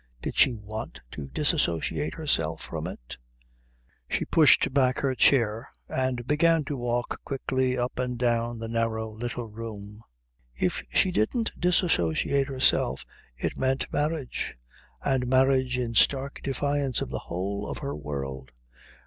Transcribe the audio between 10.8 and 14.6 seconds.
she didn't disassociate herself it meant marriage;